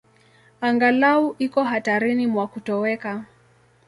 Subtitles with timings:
[0.67, 3.25] Angalau iko hatarini mwa kutoweka.